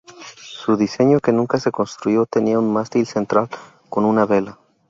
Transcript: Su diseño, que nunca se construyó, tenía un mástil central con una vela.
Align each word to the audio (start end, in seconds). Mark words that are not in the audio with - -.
Su 0.39 0.77
diseño, 0.77 1.19
que 1.19 1.31
nunca 1.31 1.59
se 1.59 1.71
construyó, 1.71 2.25
tenía 2.25 2.57
un 2.57 2.73
mástil 2.73 3.05
central 3.05 3.49
con 3.87 4.03
una 4.03 4.25
vela. 4.25 4.57